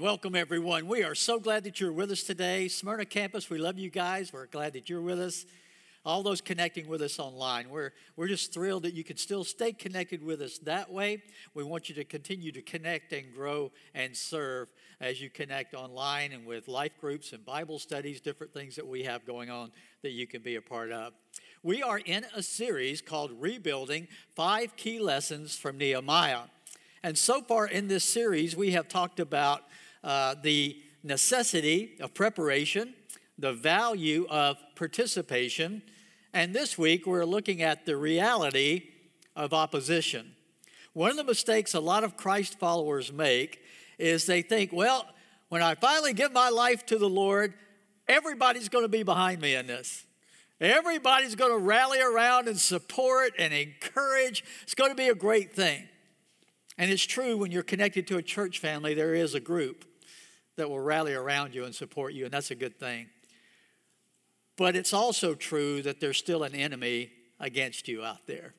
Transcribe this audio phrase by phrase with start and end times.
[0.00, 0.86] Welcome, everyone.
[0.86, 2.68] We are so glad that you're with us today.
[2.68, 4.32] Smyrna campus, we love you guys.
[4.32, 5.44] We're glad that you're with us.
[6.06, 9.74] All those connecting with us online, we're, we're just thrilled that you can still stay
[9.74, 11.22] connected with us that way.
[11.52, 14.68] We want you to continue to connect and grow and serve
[15.02, 19.02] as you connect online and with life groups and Bible studies, different things that we
[19.02, 19.70] have going on
[20.00, 21.12] that you can be a part of.
[21.62, 26.44] We are in a series called Rebuilding Five Key Lessons from Nehemiah.
[27.02, 29.64] And so far in this series, we have talked about
[30.02, 32.94] uh, the necessity of preparation,
[33.38, 35.82] the value of participation,
[36.32, 38.90] and this week we're looking at the reality
[39.34, 40.34] of opposition.
[40.92, 43.60] One of the mistakes a lot of Christ followers make
[43.98, 45.06] is they think, well,
[45.48, 47.54] when I finally give my life to the Lord,
[48.08, 50.04] everybody's going to be behind me in this.
[50.60, 54.44] Everybody's going to rally around and support and encourage.
[54.62, 55.88] It's going to be a great thing.
[56.76, 59.84] And it's true when you're connected to a church family, there is a group
[60.60, 63.06] that will rally around you and support you, and that's a good thing.
[64.58, 68.52] But it's also true that there's still an enemy against you out there.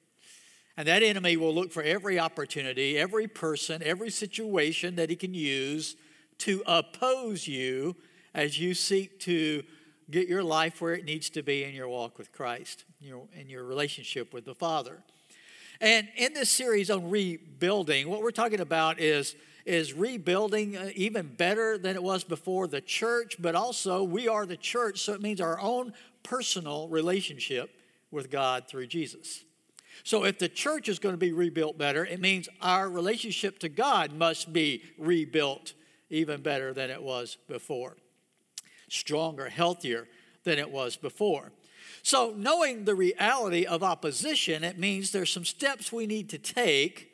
[0.76, 5.36] And that enemy will look for every opportunity, every person, every situation that he can
[5.36, 5.96] use
[6.40, 7.96] to oppose you
[8.34, 9.62] as you seek to
[10.10, 13.64] get your life where it needs to be in your walk with Christ, in your
[13.64, 15.04] relationship with the Father.
[15.80, 21.28] And in this series on rebuilding, what we're talking about is, is rebuilding uh, even
[21.28, 25.22] better than it was before the church, but also we are the church, so it
[25.22, 27.70] means our own personal relationship
[28.12, 29.44] with God through Jesus.
[30.03, 33.70] So if the church is going to be rebuilt better, it means our relationship to
[33.70, 35.73] God must be rebuilt
[36.09, 37.98] even better than it was before,
[38.90, 40.08] stronger, healthier
[40.44, 41.52] than it was before.
[42.03, 47.11] So, knowing the reality of opposition, it means there's some steps we need to take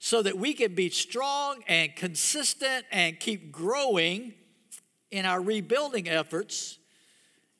[0.00, 4.32] so that we can be strong and consistent and keep growing
[5.10, 6.78] in our rebuilding efforts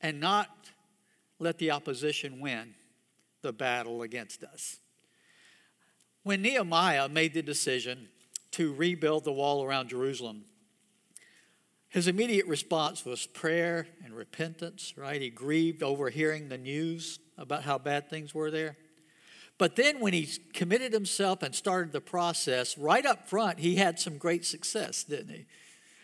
[0.01, 0.49] and not
[1.39, 2.75] let the opposition win
[3.43, 4.79] the battle against us.
[6.23, 8.09] When Nehemiah made the decision
[8.53, 10.45] to rebuild the wall around Jerusalem,
[11.89, 15.21] his immediate response was prayer and repentance, right?
[15.21, 18.79] He grieved over hearing the news about how bad things were there.
[19.61, 24.01] But then, when he committed himself and started the process, right up front, he had
[24.01, 25.45] some great success, didn't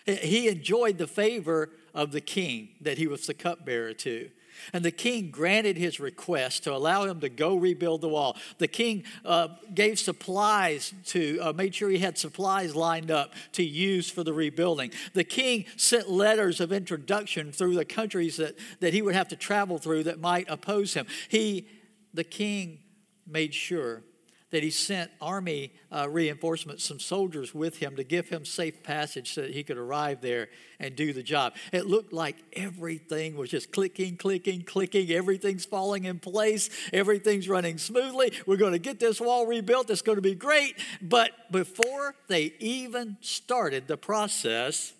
[0.05, 0.13] he?
[0.13, 4.29] He enjoyed the favor of the king that he was the cupbearer to.
[4.75, 8.37] And the king granted his request to allow him to go rebuild the wall.
[8.59, 13.65] The king uh, gave supplies to, uh, made sure he had supplies lined up to
[13.65, 14.91] use for the rebuilding.
[15.15, 19.37] The king sent letters of introduction through the countries that, that he would have to
[19.37, 21.07] travel through that might oppose him.
[21.31, 21.69] He,
[22.13, 22.81] the king,
[23.27, 24.03] made sure
[24.51, 29.35] that he sent army uh, reinforcements, some soldiers with him to give him safe passage
[29.35, 30.49] so that he could arrive there
[30.79, 31.55] and do the job.
[31.73, 35.11] It looked like everything was just clicking, clicking, clicking.
[35.11, 36.71] Everything's falling in place.
[36.93, 38.33] Everything's running smoothly.
[38.47, 39.91] We're going to get this wall rebuilt.
[39.91, 40.77] It's going to be great.
[41.03, 44.93] But before they even started the process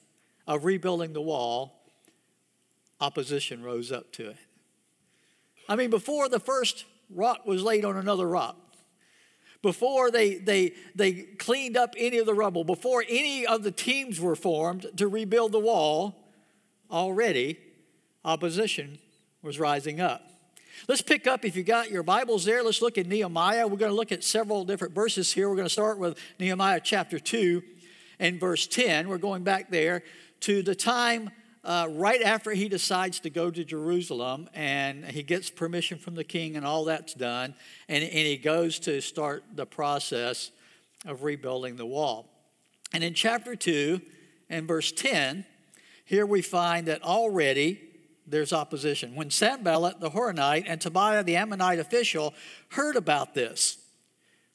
[0.49, 1.81] of rebuilding the wall,
[3.01, 4.37] opposition rose up to it.
[5.69, 8.57] I mean, before the first rock was laid on another rock,
[9.63, 14.21] before they, they, they cleaned up any of the rubble, before any of the teams
[14.21, 16.15] were formed to rebuild the wall,
[16.91, 17.59] already
[18.25, 18.99] opposition
[19.43, 20.23] was rising up.
[20.89, 23.67] Let's pick up, if you got your Bibles there, let's look at Nehemiah.
[23.67, 25.49] We're going to look at several different verses here.
[25.49, 27.63] We're going to start with Nehemiah chapter 2
[28.19, 29.09] and verse 10.
[29.09, 30.03] We're going back there
[30.41, 31.31] to the time
[31.67, 36.23] uh, right after he decides to go to Jerusalem and he gets permission from the
[36.23, 37.55] king and all that's done,
[37.89, 40.53] and, and he goes to start the process
[41.05, 42.31] of rebuilding the wall.
[42.93, 44.01] And in chapter 2
[44.49, 45.45] and verse 10,
[46.05, 47.81] here we find that already
[48.29, 49.17] there's opposition.
[49.17, 52.33] When Sanballat the Horonite and Tobiah the Ammonite official
[52.71, 53.79] heard about this,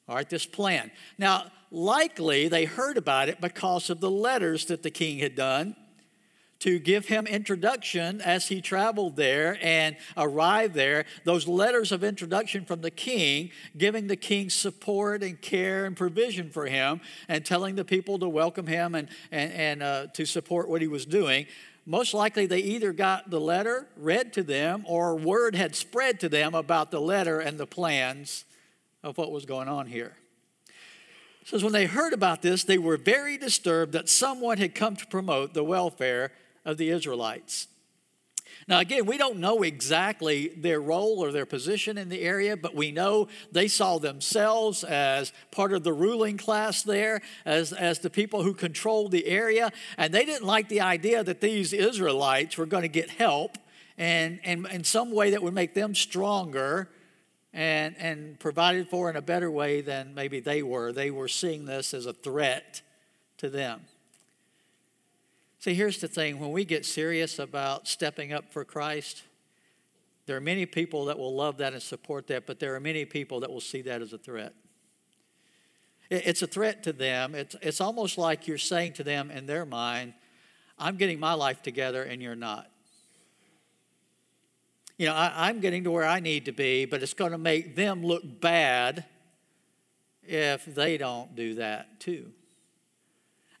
[0.08, 0.90] all right, this plan.
[1.18, 5.76] Now, likely they heard about it because of the letters that the king had done
[6.62, 11.04] to give him introduction as he traveled there and arrived there.
[11.24, 16.50] Those letters of introduction from the king, giving the king support and care and provision
[16.50, 20.68] for him, and telling the people to welcome him and, and, and uh, to support
[20.68, 21.46] what he was doing.
[21.84, 26.28] Most likely, they either got the letter read to them or word had spread to
[26.28, 28.44] them about the letter and the plans
[29.02, 30.14] of what was going on here.
[31.40, 34.94] It says, when they heard about this, they were very disturbed that someone had come
[34.94, 36.30] to promote the welfare
[36.64, 37.68] of the Israelites.
[38.68, 42.74] Now, again, we don't know exactly their role or their position in the area, but
[42.74, 48.10] we know they saw themselves as part of the ruling class there, as, as the
[48.10, 49.72] people who controlled the area.
[49.98, 53.58] And they didn't like the idea that these Israelites were going to get help
[53.98, 56.88] and, and in some way that would make them stronger
[57.52, 60.92] and, and provided for in a better way than maybe they were.
[60.92, 62.80] They were seeing this as a threat
[63.38, 63.82] to them.
[65.62, 69.22] See, here's the thing when we get serious about stepping up for Christ,
[70.26, 73.04] there are many people that will love that and support that, but there are many
[73.04, 74.54] people that will see that as a threat.
[76.10, 77.36] It's a threat to them.
[77.36, 80.14] It's, it's almost like you're saying to them in their mind,
[80.80, 82.68] I'm getting my life together and you're not.
[84.98, 87.38] You know, I, I'm getting to where I need to be, but it's going to
[87.38, 89.04] make them look bad
[90.24, 92.32] if they don't do that too.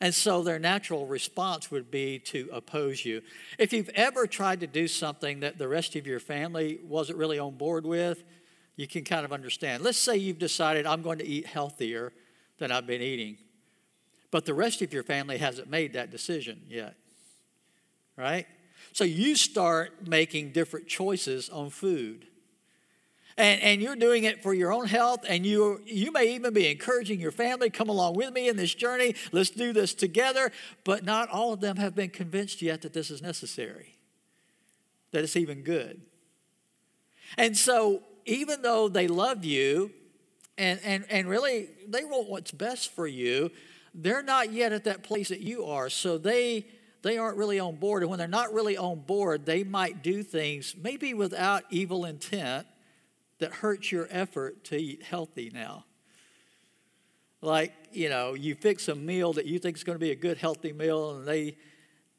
[0.02, 3.22] And so their natural response would be to oppose you.
[3.56, 7.38] If you've ever tried to do something that the rest of your family wasn't really
[7.38, 8.24] on board with,
[8.74, 9.84] you can kind of understand.
[9.84, 12.12] Let's say you've decided, I'm going to eat healthier
[12.58, 13.38] than I've been eating,
[14.32, 16.96] but the rest of your family hasn't made that decision yet,
[18.16, 18.48] right?
[18.92, 22.26] So you start making different choices on food.
[23.36, 26.70] And, and you're doing it for your own health, and you, you may even be
[26.70, 30.52] encouraging your family, come along with me in this journey, let's do this together.
[30.84, 33.96] But not all of them have been convinced yet that this is necessary,
[35.12, 36.00] that it's even good.
[37.38, 39.90] And so, even though they love you,
[40.58, 43.50] and, and, and really they want what's best for you,
[43.94, 45.88] they're not yet at that place that you are.
[45.88, 46.66] So they
[47.02, 48.02] they aren't really on board.
[48.02, 52.66] And when they're not really on board, they might do things maybe without evil intent,
[53.42, 55.84] that hurts your effort to eat healthy now.
[57.40, 60.16] Like, you know, you fix a meal that you think is going to be a
[60.16, 61.56] good, healthy meal, and they,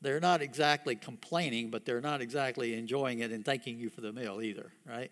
[0.01, 4.11] they're not exactly complaining, but they're not exactly enjoying it and thanking you for the
[4.11, 5.11] meal either, right?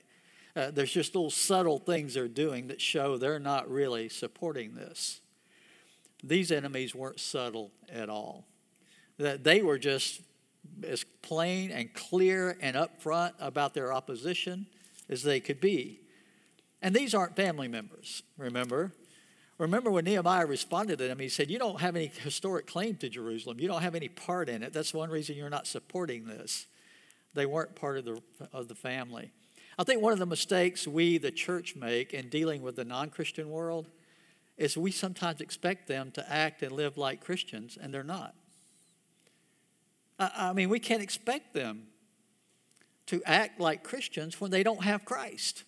[0.54, 5.22] Uh, there's just little subtle things they're doing that show they're not really supporting this.
[6.22, 8.46] These enemies weren't subtle at all.
[9.18, 10.22] That they were just
[10.86, 14.68] as plain and clear and upfront about their opposition
[15.12, 16.00] as they could be.
[16.82, 18.94] And these aren't family members, remember?
[19.60, 23.10] Remember when Nehemiah responded to them, he said, You don't have any historic claim to
[23.10, 23.60] Jerusalem.
[23.60, 24.74] You don't have any part in it.
[24.74, 26.66] That's one reason you're not supporting this.
[27.36, 28.22] They weren't part of the,
[28.52, 29.32] of the family.
[29.78, 33.12] I think one of the mistakes we, the church, make in dealing with the non
[33.12, 33.88] Christian world
[34.58, 38.34] is we sometimes expect them to act and live like Christians, and they're not.
[40.18, 41.88] I, I mean, we can't expect them
[43.12, 45.66] to act like Christians when they don't have Christ.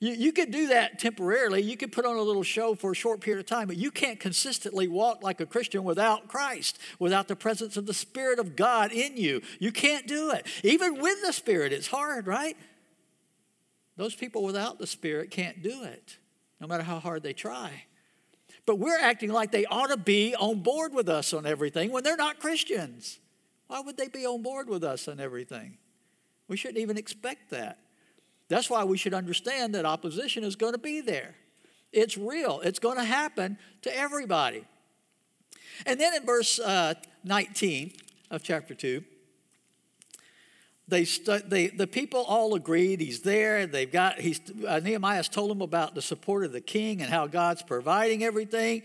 [0.00, 1.62] You, you could do that temporarily.
[1.62, 3.90] You could put on a little show for a short period of time, but you
[3.90, 8.54] can't consistently walk like a Christian without Christ, without the presence of the Spirit of
[8.54, 9.40] God in you.
[9.60, 10.46] You can't do it.
[10.62, 12.56] Even with the Spirit, it's hard, right?
[13.96, 16.18] Those people without the Spirit can't do it,
[16.60, 17.84] no matter how hard they try.
[18.66, 22.04] But we're acting like they ought to be on board with us on everything when
[22.04, 23.18] they're not Christians.
[23.68, 25.78] Why would they be on board with us on everything?
[26.52, 27.78] We shouldn't even expect that.
[28.50, 31.34] That's why we should understand that opposition is going to be there.
[31.94, 34.66] It's real, it's going to happen to everybody.
[35.86, 36.92] And then in verse uh,
[37.24, 37.94] 19
[38.30, 39.02] of chapter 2,
[40.92, 41.04] they,
[41.48, 43.66] they, the people all agreed he's there.
[43.66, 47.26] They've got, he's, uh, Nehemiah's told them about the support of the king and how
[47.26, 48.82] God's providing everything.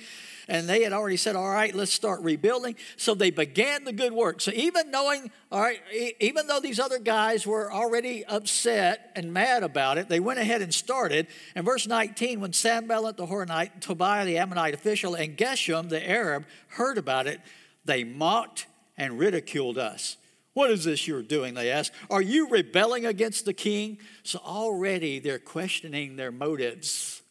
[0.48, 2.76] And they had already said, all right, let's start rebuilding.
[2.96, 4.40] So they began the good work.
[4.40, 5.82] So even knowing, all right,
[6.22, 10.62] even though these other guys were already upset and mad about it, they went ahead
[10.62, 11.28] and started.
[11.56, 16.46] And verse 19, when Sanballat the Horonite, Tobiah the Ammonite official, and Geshem the Arab
[16.70, 17.42] heard about it,
[17.84, 18.66] they mocked
[18.98, 20.16] and ridiculed us.
[20.58, 21.54] What is this you're doing?
[21.54, 21.94] They ask.
[22.10, 24.00] Are you rebelling against the king?
[24.24, 27.22] So already they're questioning their motives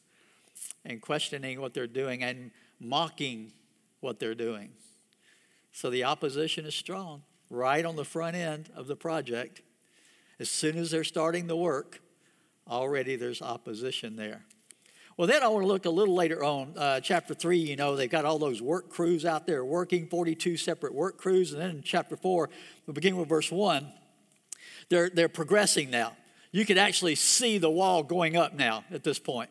[0.85, 3.51] and questioning what they're doing and mocking
[3.99, 4.69] what they're doing.
[5.73, 9.61] So the opposition is strong right on the front end of the project.
[10.39, 12.01] As soon as they're starting the work,
[12.71, 14.45] already there's opposition there.
[15.17, 17.97] Well, then I want to look a little later on, uh, chapter 3, you know,
[17.97, 21.55] they've got all those work crews out there working, 42 separate work crews.
[21.55, 22.51] And then in chapter 4,
[22.87, 23.91] we begin with verse 1,
[24.91, 26.15] they're, they're progressing now.
[26.53, 29.49] You can actually see the wall going up now at this point.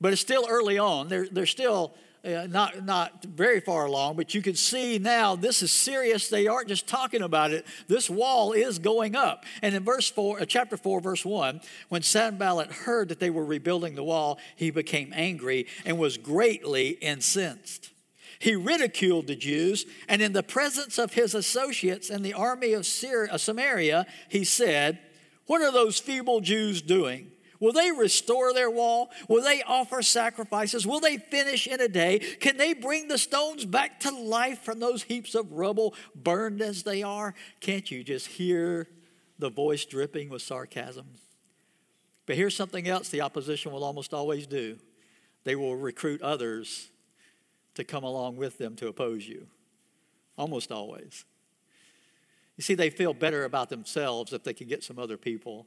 [0.00, 1.06] But it's still early on.
[1.06, 1.94] They're, they're still
[2.24, 6.28] uh, not, not very far along, but you can see now this is serious.
[6.28, 7.66] They aren't just talking about it.
[7.88, 9.44] This wall is going up.
[9.62, 13.44] And in verse 4, uh, chapter 4, verse 1, when Sanballat heard that they were
[13.44, 17.90] rebuilding the wall, he became angry and was greatly incensed.
[18.38, 22.86] He ridiculed the Jews, and in the presence of his associates and the army of
[22.86, 24.98] Syria, Samaria, he said,
[25.46, 27.32] What are those feeble Jews doing?
[27.60, 29.10] Will they restore their wall?
[29.28, 30.86] Will they offer sacrifices?
[30.86, 32.18] Will they finish in a day?
[32.18, 36.82] Can they bring the stones back to life from those heaps of rubble, burned as
[36.82, 37.34] they are?
[37.60, 38.88] Can't you just hear
[39.38, 41.06] the voice dripping with sarcasm?
[42.24, 44.78] But here's something else the opposition will almost always do
[45.44, 46.88] they will recruit others
[47.74, 49.46] to come along with them to oppose you.
[50.36, 51.24] Almost always.
[52.56, 55.66] You see, they feel better about themselves if they can get some other people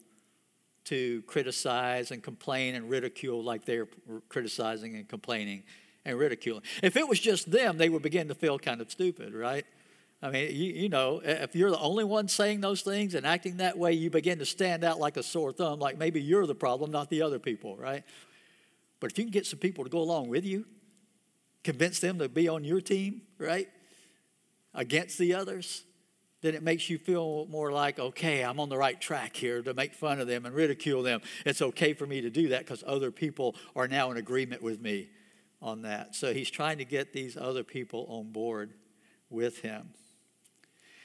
[0.85, 3.87] to criticize and complain and ridicule like they're
[4.29, 5.63] criticizing and complaining
[6.05, 6.63] and ridiculing.
[6.81, 9.65] If it was just them, they would begin to feel kind of stupid, right?
[10.21, 13.57] I mean, you, you, know, if you're the only one saying those things and acting
[13.57, 16.55] that way, you begin to stand out like a sore thumb, like maybe you're the
[16.55, 18.03] problem, not the other people, right?
[19.01, 20.65] But if you can get some people to go along with you,
[21.63, 23.67] convince them to be on your team, right?
[24.73, 25.83] Against the others,
[26.43, 29.73] then it makes you feel more like, okay, I'm on the right track here to
[29.73, 31.21] make fun of them and ridicule them.
[31.45, 34.81] It's okay for me to do that because other people are now in agreement with
[34.81, 35.07] me
[35.61, 36.15] on that.
[36.15, 38.73] So he's trying to get these other people on board
[39.29, 39.91] with him.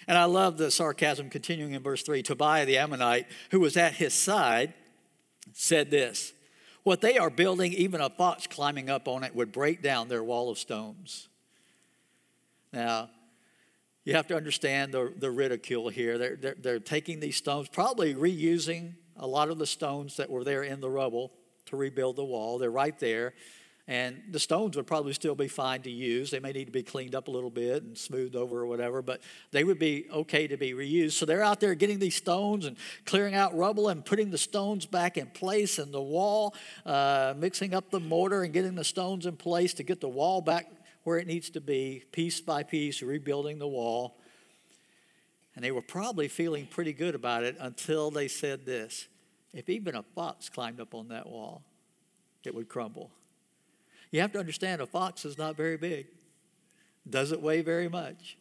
[0.08, 2.20] And I love the sarcasm continuing in verse 3.
[2.24, 4.74] Tobiah the Ammonite, who was at his side,
[5.52, 6.32] said this
[6.82, 10.24] What they are building, even a fox climbing up on it would break down their
[10.24, 11.28] wall of stones.
[12.72, 13.10] Now,
[14.08, 16.16] you have to understand the, the ridicule here.
[16.16, 20.44] They're, they're, they're taking these stones, probably reusing a lot of the stones that were
[20.44, 21.34] there in the rubble
[21.66, 22.56] to rebuild the wall.
[22.56, 23.34] They're right there.
[23.86, 26.30] And the stones would probably still be fine to use.
[26.30, 29.02] They may need to be cleaned up a little bit and smoothed over or whatever,
[29.02, 31.12] but they would be okay to be reused.
[31.12, 34.86] So they're out there getting these stones and clearing out rubble and putting the stones
[34.86, 36.54] back in place in the wall,
[36.86, 40.40] uh, mixing up the mortar and getting the stones in place to get the wall
[40.40, 40.66] back
[41.04, 44.18] where it needs to be, piece by piece, rebuilding the wall.
[45.54, 49.08] And they were probably feeling pretty good about it until they said this
[49.52, 51.62] if even a fox climbed up on that wall,
[52.44, 53.10] it would crumble.
[54.10, 56.06] You have to understand a fox is not very big,
[57.08, 58.36] doesn't weigh very much.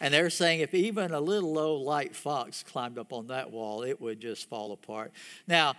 [0.00, 3.82] And they're saying if even a little low light fox climbed up on that wall,
[3.82, 5.12] it would just fall apart.
[5.46, 5.74] Now,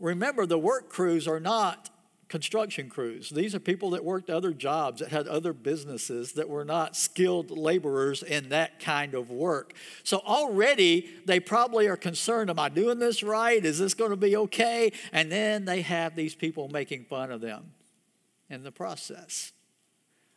[0.00, 1.90] remember, the work crews are not
[2.28, 3.30] construction crews.
[3.30, 7.50] These are people that worked other jobs, that had other businesses, that were not skilled
[7.50, 9.74] laborers in that kind of work.
[10.02, 13.64] So already they probably are concerned Am I doing this right?
[13.64, 14.92] Is this going to be okay?
[15.12, 17.72] And then they have these people making fun of them
[18.50, 19.52] in the process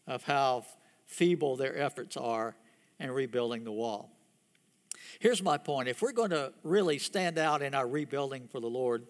[0.08, 0.66] of how
[1.06, 2.56] feeble their efforts are
[3.00, 4.12] in rebuilding the wall.
[5.20, 8.70] Here's my point if we're going to really stand out in our rebuilding for the
[8.70, 9.06] Lord,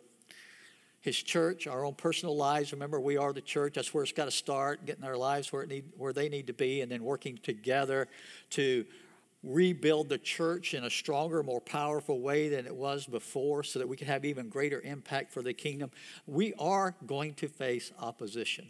[1.01, 2.73] his church, our own personal lives.
[2.73, 3.75] Remember, we are the church.
[3.75, 6.47] That's where it's got to start, getting our lives where, it need, where they need
[6.47, 8.07] to be, and then working together
[8.51, 8.85] to
[9.41, 13.87] rebuild the church in a stronger, more powerful way than it was before so that
[13.87, 15.89] we can have even greater impact for the kingdom.
[16.27, 18.67] We are going to face opposition.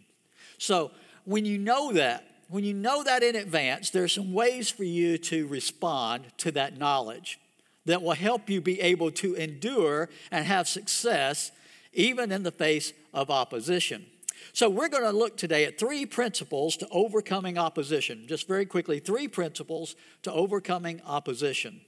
[0.58, 0.92] So,
[1.26, 5.18] when you know that, when you know that in advance, there's some ways for you
[5.18, 7.40] to respond to that knowledge
[7.86, 11.52] that will help you be able to endure and have success
[11.94, 14.06] even in the face of opposition.
[14.54, 18.26] So, we're going to look today at three principles to overcoming opposition.
[18.28, 21.82] Just very quickly, three principles to overcoming opposition.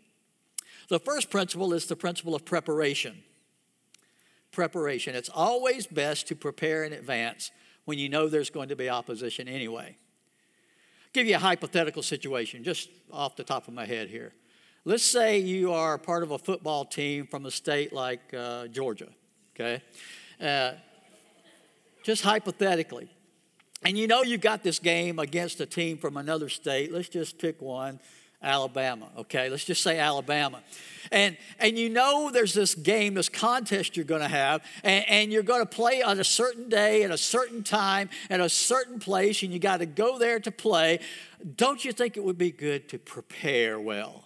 [0.90, 3.24] The first principle is the principle of preparation.
[4.52, 5.16] Preparation.
[5.16, 7.52] It's always best to prepare in advance
[7.86, 9.96] when you know there's going to be opposition anyway.
[9.96, 14.34] I'll give you a hypothetical situation, just off the top of my head here.
[14.84, 19.08] Let's say you are part of a football team from a state like uh, Georgia
[19.56, 19.82] okay?
[20.40, 20.74] Uh,
[22.04, 23.10] just hypothetically.
[23.84, 26.92] And you know you've got this game against a team from another state.
[26.92, 28.00] Let's just pick one.
[28.44, 29.50] Alabama, okay?
[29.50, 30.62] Let's just say Alabama.
[31.12, 35.44] And, and you know there's this game, this contest you're to have, and, and you're
[35.60, 39.54] to play on a certain day, at a certain time, at a certain place, and
[39.54, 41.00] you got to go there to play.
[41.56, 44.26] Don't you think it would be good to prepare well,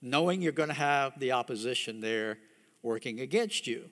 [0.00, 2.38] knowing you're to have the opposition there
[2.82, 3.90] working against you?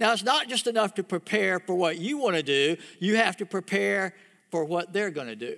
[0.00, 3.36] Now, it's not just enough to prepare for what you want to do, you have
[3.38, 4.14] to prepare
[4.50, 5.56] for what they're going to do.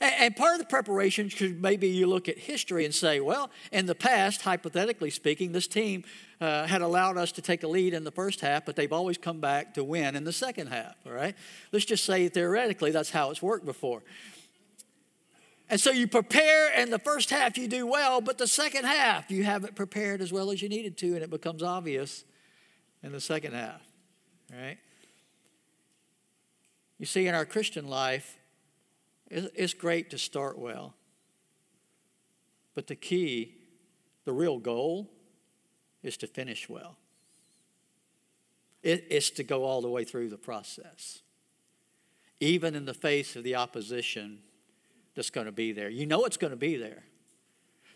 [0.00, 3.84] And, part of the preparation should maybe you look at history and say, well, in
[3.84, 6.04] the past, hypothetically speaking, this team
[6.40, 9.18] uh, had allowed us to take a lead in the first half, but they've always
[9.18, 11.34] come back to win in the second half, all right?
[11.72, 14.02] Let's just say theoretically that's how it's worked before.
[15.68, 19.30] And so you prepare, and the first half you do well, but the second half
[19.30, 22.24] you haven't prepared as well as you needed to, and it becomes obvious
[23.02, 23.82] in the second half,
[24.52, 24.78] right?
[26.98, 28.38] You see, in our Christian life,
[29.28, 30.94] it's great to start well.
[32.74, 33.56] But the key,
[34.24, 35.10] the real goal,
[36.02, 36.96] is to finish well.
[38.82, 41.22] it's to go all the way through the process,
[42.40, 44.40] even in the face of the opposition
[45.14, 45.88] that's going to be there.
[45.88, 47.04] You know it's going to be there.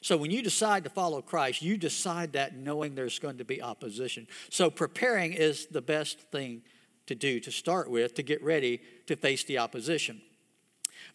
[0.06, 3.60] So when you decide to follow Christ, you decide that knowing there's going to be
[3.60, 4.28] opposition.
[4.50, 6.62] So preparing is the best thing
[7.08, 10.22] to do to start with to get ready to face the opposition.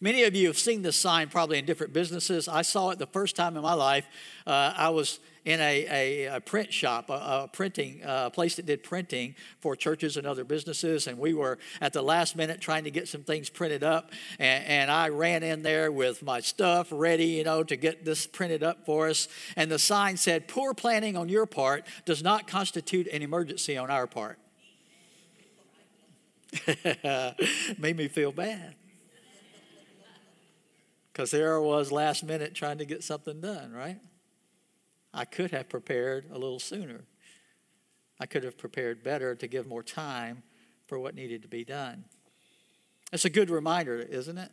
[0.02, 2.48] Many of you have seen this sign probably in different businesses.
[2.48, 4.04] I saw it the first time in my life.
[4.44, 5.86] Uh, I was in a,
[6.26, 7.12] a, a print shop, a,
[7.44, 11.56] a printing a place that did printing for churches and other businesses, and we were
[11.80, 14.10] at the last minute trying to get some things printed up.
[14.40, 18.26] And, and I ran in there with my stuff ready, you know, to get this
[18.26, 19.28] printed up for us.
[19.54, 23.88] And the sign said, "Poor planning on your part does not constitute an emergency on
[23.88, 24.40] our part."
[27.78, 28.74] Made me feel bad.
[31.12, 33.98] Because there I was last minute trying to get something done, right?
[35.12, 37.04] I could have prepared a little sooner.
[38.18, 40.42] I could have prepared better to give more time
[40.86, 42.04] for what needed to be done.
[43.12, 44.50] It's a good reminder, isn't it?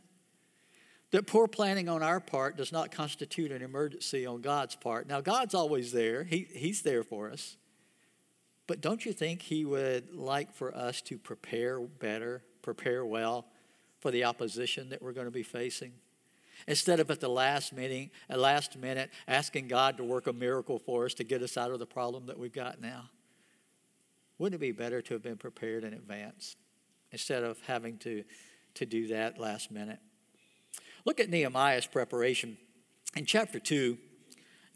[1.12, 5.08] That poor planning on our part does not constitute an emergency on God's part.
[5.08, 7.58] Now, God's always there, he, He's there for us.
[8.68, 13.48] But don't you think He would like for us to prepare better, prepare well
[14.00, 15.94] for the opposition that we're going to be facing?
[16.68, 20.80] Instead of at the last meeting, at last minute asking God to work a miracle
[20.80, 23.10] for us to get us out of the problem that we've got now.
[24.38, 26.56] Wouldn't it be better to have been prepared in advance
[27.12, 28.24] instead of having to,
[28.76, 30.00] to do that last minute?
[31.06, 32.58] Look at Nehemiah's preparation.
[33.16, 33.98] In chapter 2,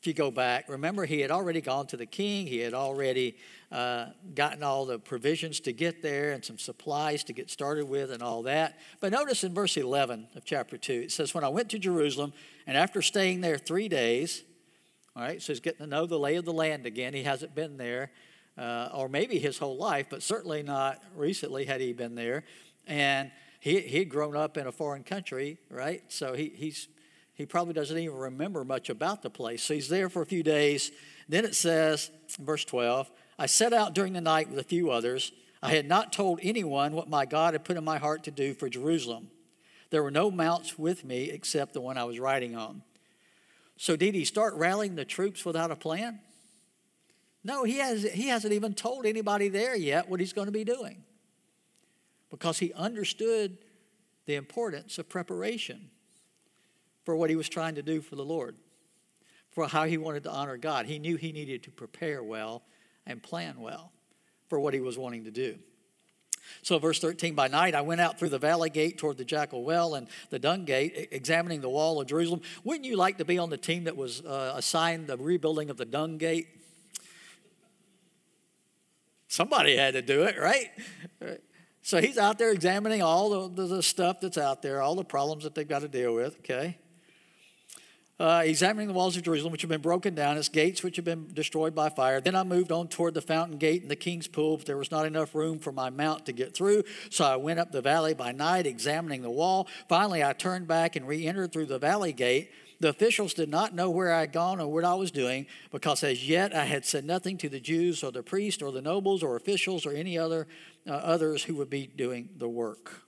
[0.04, 3.38] if you go back, remember he had already gone to the king, he had already
[3.72, 8.12] uh, gotten all the provisions to get there and some supplies to get started with
[8.12, 8.78] and all that.
[9.00, 12.34] But notice in verse 11 of chapter 2, it says, When I went to Jerusalem,
[12.68, 14.44] and after staying there three days,
[15.16, 17.14] all right, so he's getting to know the lay of the land again.
[17.14, 18.12] He hasn't been there,
[18.58, 22.44] uh, or maybe his whole life, but certainly not recently had he been there.
[22.88, 23.32] And
[23.62, 26.04] he, he'd grown up in a foreign country, right?
[26.10, 26.90] So he, he's
[27.34, 29.64] he probably doesn't even remember much about the place.
[29.64, 30.92] So he's there for a few days.
[31.28, 35.32] Then it says, verse 12, I set out during the night with a few others.
[35.62, 38.54] I had not told anyone what my God had put in my heart to do
[38.54, 39.30] for Jerusalem.
[39.90, 42.84] There were no mounts with me except the one I was riding on.
[43.78, 46.20] So did he start rallying the troops without a plan?
[47.44, 50.64] No, he, has, he hasn't even told anybody there yet what he's going to be
[50.64, 51.04] doing
[52.30, 53.58] because he understood
[54.26, 55.90] the importance of preparation
[57.04, 58.56] for what he was trying to do for the Lord,
[59.52, 60.86] for how he wanted to honor God.
[60.86, 62.64] He knew he needed to prepare well
[63.06, 63.92] and plan well
[64.48, 65.58] for what he was wanting to do.
[66.62, 69.64] So, verse 13, by night I went out through the valley gate toward the jackal
[69.64, 72.42] well and the dung gate, examining the wall of Jerusalem.
[72.64, 75.78] Wouldn't you like to be on the team that was uh, assigned the rebuilding of
[75.78, 76.48] the dung gate?
[79.28, 80.70] Somebody had to do it, right?
[81.82, 85.44] So he's out there examining all the, the, stuff that's out there, all the problems
[85.44, 86.78] that they've got to deal with, okay?
[88.24, 91.04] Uh, examining the walls of Jerusalem, which have been broken down, its gates, which have
[91.04, 92.22] been destroyed by fire.
[92.22, 94.92] Then I moved on toward the fountain gate and the king's pool, but there was
[94.92, 96.86] not enough room for my mount to get through.
[97.10, 99.68] So I went up the valley by night, examining the wall.
[99.90, 102.50] Finally, I turned back and re entered through the valley gate.
[102.80, 106.02] The officials did not know where I had gone or what I was doing, because
[106.02, 109.22] as yet I had said nothing to the Jews or the priests or the nobles
[109.22, 110.48] or officials or any other
[110.88, 113.03] uh, others who would be doing the work.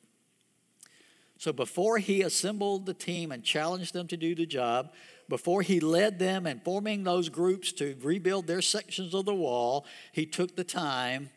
[1.45, 4.91] So before he assembled the team and challenged them to do the job,
[5.29, 9.85] before he led them and forming those groups to rebuild their sections of the wall,
[10.11, 11.29] he took the time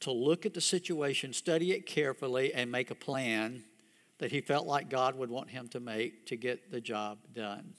[0.00, 3.64] to look at the situation, study it carefully, and make a plan
[4.16, 7.74] that he felt like God would want him to make to get the job done.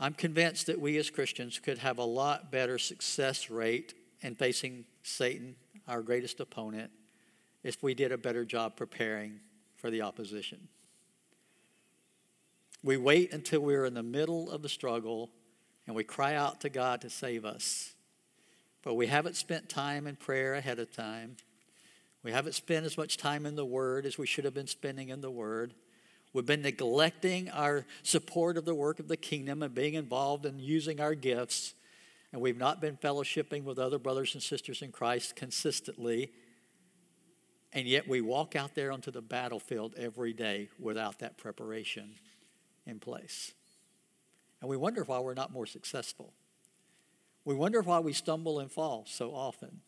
[0.00, 4.86] I'm convinced that we as Christians could have a lot better success rate in facing
[5.02, 5.54] Satan,
[5.86, 6.90] our greatest opponent,
[7.62, 9.40] if we did a better job preparing
[9.76, 10.68] for the opposition.
[12.82, 15.30] We wait until we're in the middle of the struggle
[15.86, 17.94] and we cry out to God to save us.
[18.82, 21.36] But we haven't spent time in prayer ahead of time.
[22.22, 25.08] We haven't spent as much time in the Word as we should have been spending
[25.08, 25.74] in the Word.
[26.32, 30.58] We've been neglecting our support of the work of the kingdom and being involved in
[30.58, 31.74] using our gifts.
[32.32, 36.30] And we've not been fellowshipping with other brothers and sisters in Christ consistently
[37.72, 42.14] and yet we walk out there onto the battlefield every day without that preparation
[42.86, 43.52] in place.
[44.60, 46.32] And we wonder why we're not more successful.
[47.44, 49.80] We wonder why we stumble and fall so often.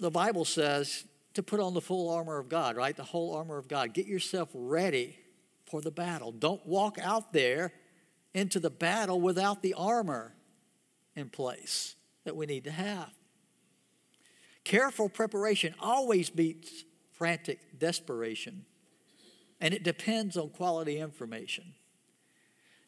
[0.00, 2.96] The Bible says to put on the full armor of God, right?
[2.96, 3.94] The whole armor of God.
[3.94, 5.18] Get yourself ready
[5.66, 6.32] for the battle.
[6.32, 7.72] Don't walk out there
[8.34, 10.34] into the battle without the armor
[11.14, 13.10] in place that we need to have.
[14.64, 18.64] Careful preparation always beats frantic desperation,
[19.60, 21.74] and it depends on quality information.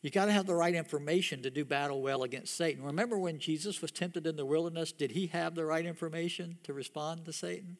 [0.03, 2.85] You got to have the right information to do battle well against Satan.
[2.85, 6.75] Remember when Jesus was tempted in the wilderness, did he have the right information to
[6.75, 7.79] respond to Satan?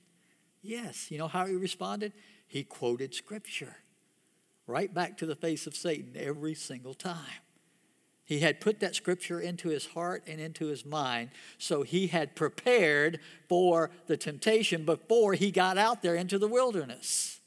[0.63, 1.11] Yes.
[1.11, 2.15] You know how he responded?
[2.47, 3.77] He quoted scripture
[4.67, 7.44] right back to the face of Satan every single time.
[8.25, 12.35] He had put that scripture into his heart and into his mind, so he had
[12.35, 17.41] prepared for the temptation before he got out there into the wilderness.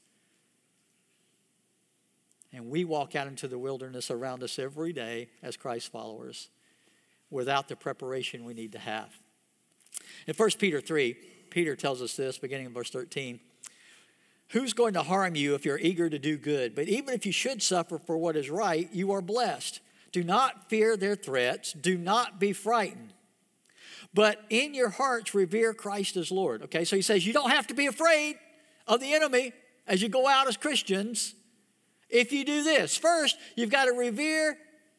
[2.53, 6.49] And we walk out into the wilderness around us every day as Christ followers
[7.29, 9.09] without the preparation we need to have.
[10.27, 11.15] In 1 Peter 3,
[11.49, 13.39] Peter tells us this, beginning in verse 13.
[14.49, 16.73] Who's going to harm you if you're eager to do good?
[16.73, 19.81] But even if you should suffer for what is right, you are blessed.
[20.17, 21.73] Do not fear their threats.
[21.73, 23.13] Do not be frightened.
[24.15, 26.63] But in your hearts, revere Christ as Lord.
[26.63, 28.39] Okay, so he says you don't have to be afraid
[28.87, 29.53] of the enemy
[29.85, 31.35] as you go out as Christians.
[32.09, 34.57] If you do this, first, you've got to revere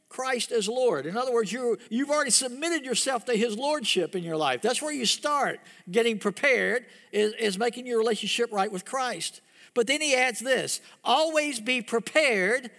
[0.08, 1.04] Christ as Lord.
[1.04, 4.62] In other words, you you've already submitted yourself to His Lordship in your life.
[4.62, 5.58] That's where you start
[5.90, 9.40] getting prepared, is, is making your relationship right with Christ.
[9.74, 12.70] But then he adds this always be prepared.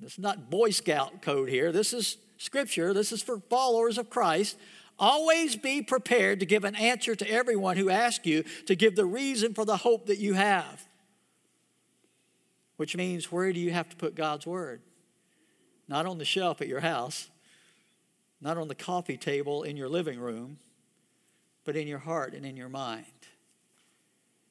[0.00, 1.72] This is not Boy Scout code here.
[1.72, 2.92] This is scripture.
[2.92, 4.58] This is for followers of Christ.
[4.98, 9.06] Always be prepared to give an answer to everyone who asks you to give the
[9.06, 10.86] reason for the hope that you have.
[12.76, 14.80] Which means, where do you have to put God's word?
[15.88, 17.30] not on the shelf at your house,
[18.40, 20.58] not on the coffee table in your living room,
[21.64, 23.06] but in your heart and in your mind,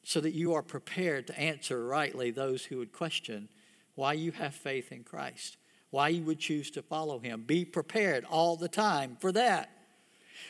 [0.04, 3.50] so that you are prepared to answer rightly those who would question
[3.96, 5.58] why you have faith in Christ,
[5.90, 7.44] why you would choose to follow Him.
[7.46, 9.72] Be prepared all the time for that.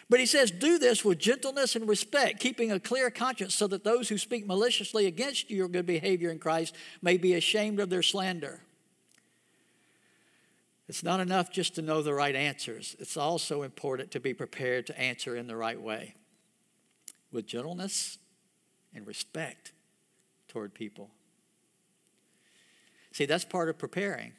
[0.10, 3.84] But he says, do this with gentleness and respect, keeping a clear conscience, so that
[3.84, 8.04] those who speak maliciously against your good behavior in Christ may be ashamed of their
[8.04, 8.62] slander.
[10.88, 14.86] It's not enough just to know the right answers, it's also important to be prepared
[14.88, 16.16] to answer in the right way
[17.32, 18.20] with gentleness
[18.94, 19.72] and respect
[20.48, 21.10] toward people.
[23.16, 24.34] See, that's part of preparing.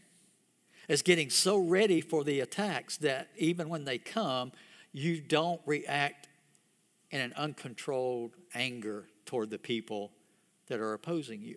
[0.87, 4.53] Is getting so ready for the attacks that even when they come,
[4.93, 6.29] you don't react
[7.11, 10.13] in an uncontrolled anger toward the people
[10.67, 11.57] that are opposing you.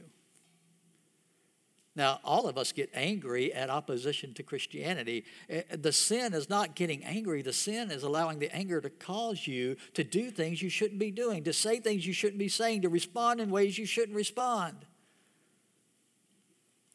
[1.93, 5.25] Now, all of us get angry at opposition to Christianity.
[5.49, 9.45] Eh, the sin is not getting angry, the sin is allowing the anger to cause
[9.45, 12.83] you to do things you shouldn't be doing, to say things you shouldn't be saying,
[12.83, 14.85] to respond in ways you shouldn't respond.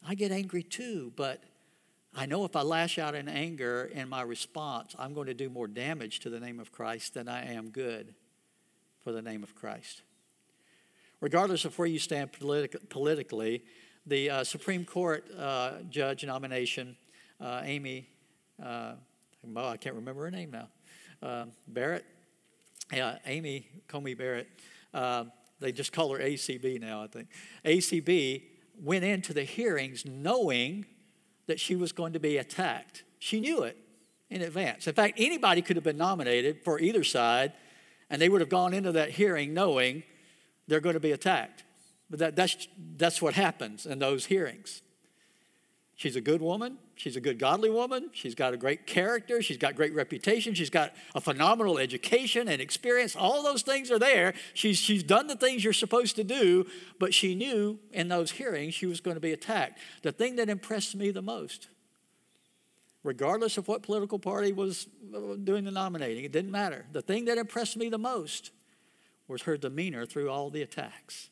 [0.07, 1.43] I get angry too, but
[2.15, 5.49] I know if I lash out in anger in my response, I'm going to do
[5.49, 8.13] more damage to the name of Christ than I am good
[9.03, 10.03] for the name of Christ.
[11.21, 13.63] Regardless of where you stand politi- politically,
[14.05, 16.95] the uh, Supreme Court uh, judge nomination,
[17.41, 18.07] uh, Amy,
[18.63, 18.93] uh,
[19.57, 20.67] I can't remember her name now,
[21.23, 22.05] uh, Barrett,
[22.93, 24.47] yeah, Amy Coney Barrett.
[24.93, 25.25] Uh,
[25.59, 27.29] they just call her ACB now, I think.
[27.65, 28.43] ACB
[28.81, 30.85] went into the hearings knowing
[31.47, 33.03] that she was going to be attacked.
[33.19, 33.77] She knew it
[34.29, 34.87] in advance.
[34.87, 37.53] In fact, anybody could have been nominated for either side,
[38.09, 40.03] and they would have gone into that hearing knowing
[40.67, 41.63] they're going to be attacked.
[42.09, 44.81] But that, that's, that's what happens in those hearings.
[45.97, 46.77] She's a good woman.
[46.95, 48.09] She's a good godly woman.
[48.11, 49.41] She's got a great character.
[49.41, 50.53] She's got great reputation.
[50.53, 53.15] She's got a phenomenal education and experience.
[53.15, 54.33] All those things are there.
[54.53, 56.65] She's, she's done the things you're supposed to do,
[56.99, 59.79] but she knew in those hearings she was going to be attacked.
[60.01, 61.69] The thing that impressed me the most,
[63.01, 66.85] regardless of what political party was uh, doing the nominating, it didn't matter.
[66.91, 68.51] The thing that impressed me the most
[69.29, 71.29] was her demeanor through all the attacks.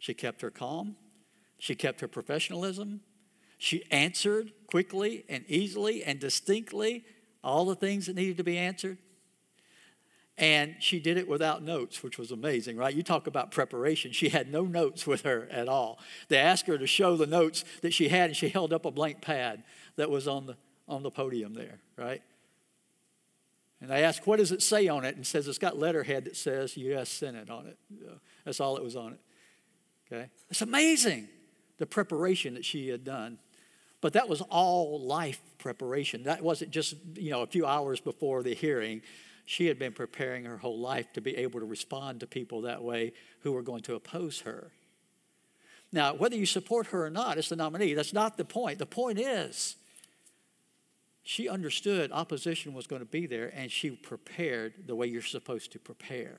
[0.00, 0.96] She kept her calm.
[1.58, 3.02] She kept her professionalism.
[3.60, 7.04] She answered quickly and easily and distinctly
[7.44, 8.96] all the things that needed to be answered.
[10.38, 12.94] And she did it without notes, which was amazing, right?
[12.94, 14.12] You talk about preparation.
[14.12, 15.98] She had no notes with her at all.
[16.28, 18.90] They asked her to show the notes that she had, and she held up a
[18.90, 19.62] blank pad
[19.96, 20.56] that was on the,
[20.88, 22.22] on the podium there, right?
[23.82, 25.16] And they asked, What does it say on it?
[25.16, 27.10] And says, It's got letterhead that says U.S.
[27.10, 27.76] Senate on it.
[28.08, 28.14] Uh,
[28.46, 29.20] that's all it was on it.
[30.10, 30.30] Okay?
[30.48, 31.28] It's amazing
[31.76, 33.38] the preparation that she had done.
[34.00, 36.22] But that was all life preparation.
[36.24, 39.02] That wasn't just, you know, a few hours before the hearing.
[39.44, 42.82] she had been preparing her whole life to be able to respond to people that
[42.82, 44.70] way who were going to oppose her.
[45.92, 47.94] Now, whether you support her or not, it's the nominee.
[47.94, 48.78] That's not the point.
[48.78, 49.76] The point is,
[51.22, 55.72] she understood opposition was going to be there and she prepared the way you're supposed
[55.72, 56.38] to prepare.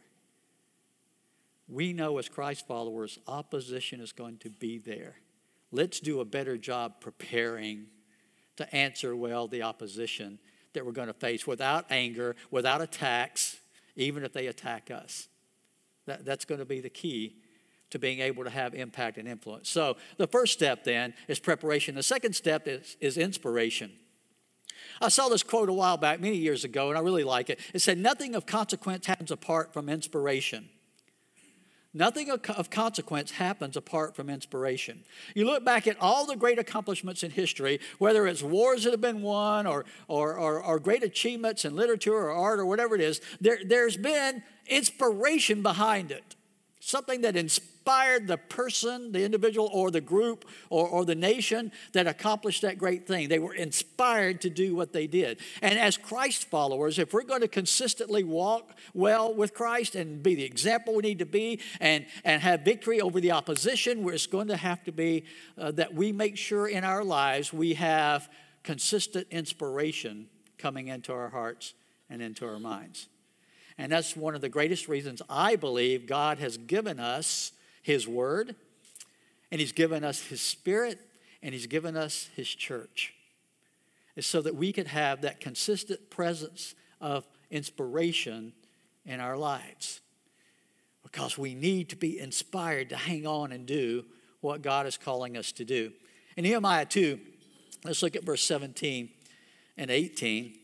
[1.68, 5.16] We know as Christ followers, opposition is going to be there.
[5.72, 7.86] Let's do a better job preparing
[8.58, 10.40] to answer well the opposition
[10.74, 13.58] that we're going to face without anger, without attacks,
[13.96, 15.28] even if they attack us.
[16.06, 17.38] That, that's going to be the key
[17.92, 19.70] to being able to have impact and influence.
[19.70, 21.96] So, the first step then is preparation.
[21.96, 23.92] The second step is, is inspiration.
[25.02, 27.60] I saw this quote a while back, many years ago, and I really like it.
[27.74, 30.70] It said, Nothing of consequence happens apart from inspiration.
[31.94, 35.04] Nothing of consequence happens apart from inspiration.
[35.36, 39.02] You look back at all the great accomplishments in history, whether it's wars that have
[39.02, 43.02] been won or, or, or, or great achievements in literature or art or whatever it
[43.02, 46.38] is, there, there's been inspiration behind it.
[46.80, 51.72] Something that inspires inspired the person, the individual, or the group, or, or the nation
[51.94, 53.28] that accomplished that great thing.
[53.28, 55.40] They were inspired to do what they did.
[55.64, 60.36] And as Christ followers, if we're going to consistently walk well with Christ and be
[60.36, 64.50] the example we need to be and, and have victory over the opposition, it's going
[64.50, 65.24] to have to be
[65.58, 68.30] uh, that we make sure in our lives we have
[68.64, 70.28] consistent inspiration
[70.60, 71.74] coming into our hearts
[72.12, 73.08] and into our minds.
[73.80, 78.56] And that's one of the greatest reasons I believe God has given us his Word,
[79.52, 81.00] and He's given us His Spirit,
[81.42, 83.14] and He's given us His church.
[84.16, 88.54] It's so that we could have that consistent presence of inspiration
[89.06, 90.02] in our lives.
[91.04, 94.06] Because we need to be inspired to hang on and do
[94.42, 95.92] what God is calling us to do.
[96.38, 97.20] In Nehemiah 2,
[97.84, 99.10] let's look at verse 17
[99.78, 100.58] and 18.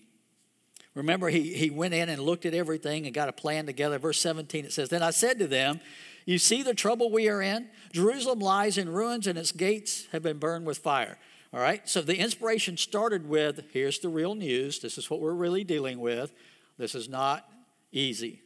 [0.93, 3.99] Remember, he, he went in and looked at everything and got a plan together.
[3.99, 5.79] Verse 17, it says, Then I said to them,
[6.27, 7.69] you see the trouble we are in?
[7.93, 11.17] Jerusalem lies in ruins and its gates have been burned with fire.
[11.53, 14.79] All right, so the inspiration started with here's the real news.
[14.79, 16.33] This is what we're really dealing with.
[16.77, 17.49] This is not
[17.93, 18.41] easy.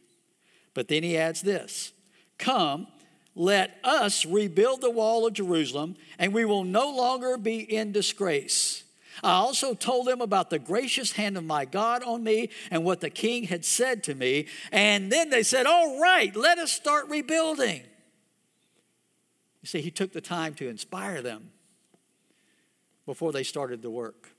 [0.74, 1.92] But then he adds this
[2.38, 2.86] Come,
[3.34, 8.84] let us rebuild the wall of Jerusalem, and we will no longer be in disgrace.
[9.22, 13.00] I also told them about the gracious hand of my God on me and what
[13.00, 14.46] the king had said to me.
[14.70, 17.82] And then they said, All right, let us start rebuilding.
[19.62, 21.50] You see, he took the time to inspire them
[23.06, 24.30] before they started the work.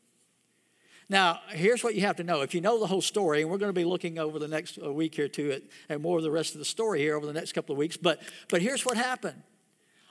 [1.10, 2.42] Now, here's what you have to know.
[2.42, 4.80] If you know the whole story, and we're going to be looking over the next
[4.84, 7.26] uh, week here too at, at more of the rest of the story here over
[7.26, 9.42] the next couple of weeks, but, but here's what happened.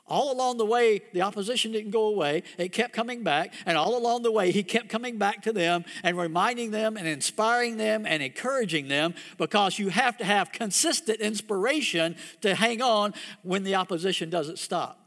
[0.09, 2.43] All along the way, the opposition didn't go away.
[2.59, 3.55] It kept coming back.
[3.65, 7.07] And all along the way, he kept coming back to them and reminding them and
[7.07, 13.15] inspiring them and encouraging them because you have to have consistent inspiration to hang on
[13.43, 14.99] when the opposition doesn't stop,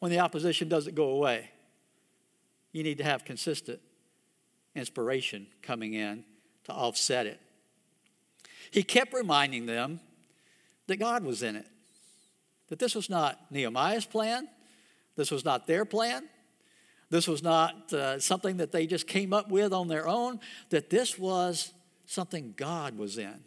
[0.00, 1.50] when the opposition doesn't go away.
[2.72, 3.80] You need to have consistent
[4.74, 6.24] inspiration coming in
[6.64, 7.40] to offset it.
[8.70, 10.00] He kept reminding them
[10.88, 11.66] that God was in it
[12.68, 14.48] that this was not Nehemiah's plan,
[15.16, 16.28] this was not their plan,
[17.10, 20.90] this was not uh, something that they just came up with on their own, that
[20.90, 21.72] this was
[22.06, 23.40] something God was in.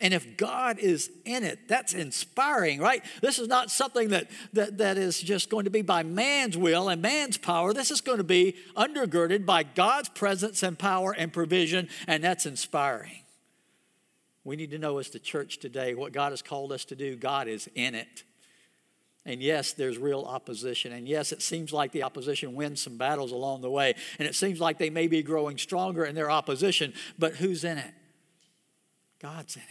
[0.00, 3.02] And if God is in it, that's inspiring, right?
[3.22, 6.88] This is not something that, that, that is just going to be by man's will
[6.88, 7.72] and man's power.
[7.72, 12.44] This is going to be undergirded by God's presence and power and provision, and that's
[12.44, 13.23] inspiring.
[14.44, 17.16] We need to know as the church today what God has called us to do.
[17.16, 18.24] God is in it.
[19.26, 20.92] And yes, there's real opposition.
[20.92, 23.94] And yes, it seems like the opposition wins some battles along the way.
[24.18, 26.92] And it seems like they may be growing stronger in their opposition.
[27.18, 27.94] But who's in it?
[29.20, 29.68] God's in it.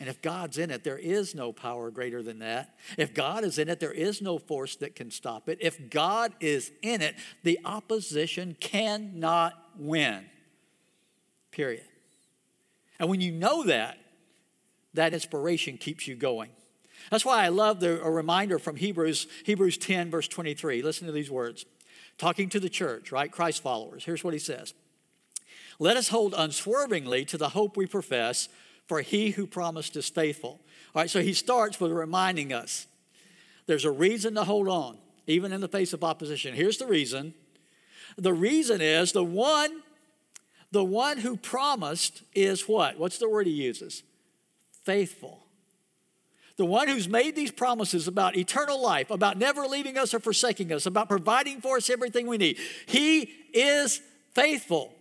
[0.00, 2.74] And if God's in it, there is no power greater than that.
[2.98, 5.58] If God is in it, there is no force that can stop it.
[5.60, 7.14] If God is in it,
[7.44, 10.24] the opposition cannot win.
[11.52, 11.84] Period.
[12.98, 13.98] And when you know that,
[14.94, 16.50] that inspiration keeps you going.
[17.10, 20.82] That's why I love the, a reminder from Hebrews, Hebrews 10, verse 23.
[20.82, 21.66] Listen to these words.
[22.16, 23.30] Talking to the church, right?
[23.30, 24.04] Christ followers.
[24.04, 24.72] Here's what he says
[25.78, 28.48] Let us hold unswervingly to the hope we profess,
[28.86, 30.60] for he who promised is faithful.
[30.94, 32.86] All right, so he starts with reminding us
[33.66, 36.54] there's a reason to hold on, even in the face of opposition.
[36.54, 37.34] Here's the reason
[38.16, 39.82] the reason is the one
[40.74, 42.98] the one who promised is what?
[42.98, 44.02] What's the word he uses?
[44.82, 45.46] Faithful.
[46.56, 50.72] The one who's made these promises about eternal life, about never leaving us or forsaking
[50.72, 52.58] us, about providing for us everything we need.
[52.86, 54.92] He is faithful.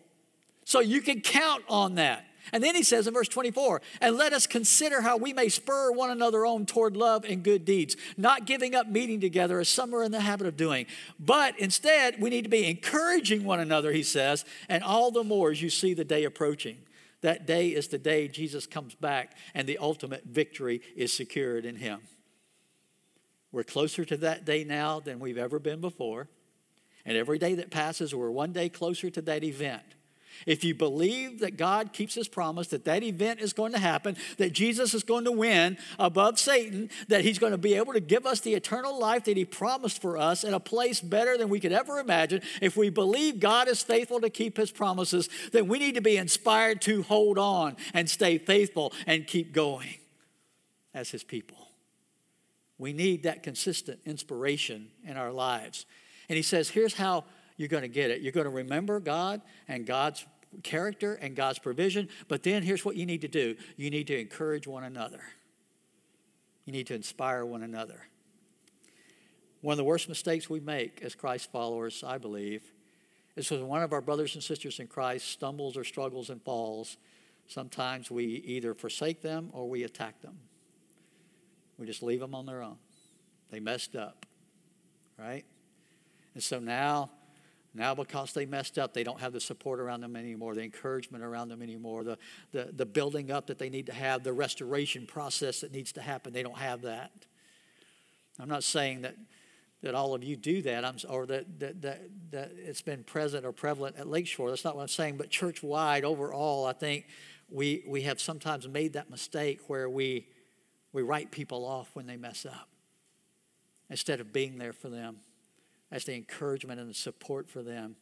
[0.64, 2.24] So you can count on that.
[2.52, 5.92] And then he says in verse 24, and let us consider how we may spur
[5.92, 9.96] one another on toward love and good deeds, not giving up meeting together as some
[9.96, 10.86] are in the habit of doing.
[11.20, 15.52] But instead, we need to be encouraging one another, he says, and all the more
[15.52, 16.78] as you see the day approaching.
[17.22, 21.78] That day is the day Jesus comes back and the ultimate victory is secured in
[21.78, 22.02] him.
[23.54, 26.28] We're closer to that day now than we've ever been before.
[27.06, 29.84] And every day that passes, we're one day closer to that event.
[30.46, 34.18] If you believe that God keeps his promise, that that event is going to happen,
[34.38, 38.00] that Jesus is going to win above Satan, that he's going to be able to
[38.00, 41.50] give us the eternal life that he promised for us in a place better than
[41.50, 45.68] we could ever imagine, if we believe God is faithful to keep his promises, then
[45.68, 49.96] we need to be inspired to hold on and stay faithful and keep going
[50.94, 51.58] as his people.
[52.78, 55.86] We need that consistent inspiration in our lives.
[56.28, 57.26] And he says, here's how
[57.56, 58.22] you're going to get it.
[58.22, 60.26] You're going to remember God and God's
[60.62, 64.20] character and God's provision, but then here's what you need to do you need to
[64.20, 65.22] encourage one another,
[66.66, 68.02] you need to inspire one another.
[69.62, 72.64] One of the worst mistakes we make as Christ followers, I believe,
[73.38, 76.98] is when one of our brothers and sisters in Christ stumbles or struggles and falls.
[77.48, 80.38] Sometimes we either forsake them or we attack them.
[81.78, 82.78] We just leave them on their own.
[83.52, 84.26] They messed up,
[85.18, 85.46] right?
[86.34, 87.12] And so now
[87.76, 91.24] now, because they messed up, they don't have the support around them anymore, the encouragement
[91.24, 92.20] around them anymore, the,
[92.52, 96.02] the, the building up that they need to have, the restoration process that needs to
[96.02, 96.34] happen.
[96.34, 97.12] They don't have that.
[98.40, 99.16] I'm not saying that,
[99.82, 103.44] that all of you do that I'm, or that, that, that, that it's been present
[103.44, 104.52] or prevalent at Lakeshore.
[104.52, 105.18] That's not what I'm saying.
[105.18, 107.08] But church wide, overall, I think
[107.50, 110.28] we, we have sometimes made that mistake where we,
[110.92, 112.70] we write people off when they mess up
[113.90, 115.18] instead of being there for them
[115.94, 117.96] as the encouragement and the support for them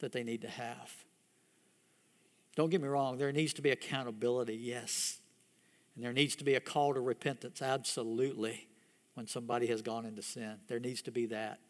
[0.00, 0.92] that they need to have.
[2.54, 5.18] Don't get me wrong, there needs to be accountability, yes.
[5.96, 8.68] And there needs to be a call to repentance, absolutely,
[9.14, 10.56] when somebody has gone into sin.
[10.68, 11.60] There needs to be that.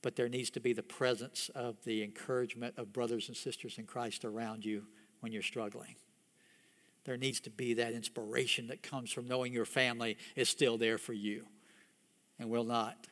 [0.00, 3.84] But there needs to be the presence of the encouragement of brothers and sisters in
[3.84, 4.84] Christ around you
[5.20, 5.96] when you're struggling.
[7.04, 10.98] There needs to be that inspiration that comes from knowing your family is still there
[10.98, 11.44] for you
[12.38, 13.06] and will not